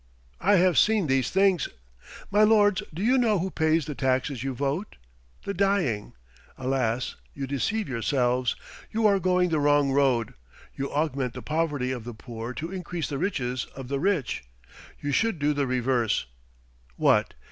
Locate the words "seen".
0.79-1.05